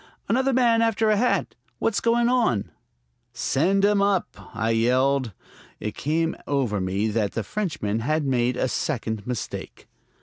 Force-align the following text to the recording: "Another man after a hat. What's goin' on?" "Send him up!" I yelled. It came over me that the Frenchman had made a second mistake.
"Another 0.27 0.51
man 0.51 0.81
after 0.81 1.11
a 1.11 1.15
hat. 1.15 1.53
What's 1.77 1.99
goin' 1.99 2.27
on?" 2.27 2.71
"Send 3.33 3.85
him 3.85 4.01
up!" 4.01 4.35
I 4.55 4.71
yelled. 4.71 5.31
It 5.79 5.93
came 5.93 6.35
over 6.47 6.81
me 6.81 7.09
that 7.09 7.33
the 7.33 7.43
Frenchman 7.43 7.99
had 7.99 8.25
made 8.25 8.57
a 8.57 8.67
second 8.67 9.27
mistake. 9.27 9.87